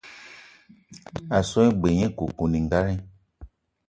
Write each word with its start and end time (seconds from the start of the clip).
A 1.37 1.39
so 1.49 1.61
gne 1.65 1.73
g-beu 1.77 1.91
nye 1.97 2.07
koukouningali. 2.17 2.95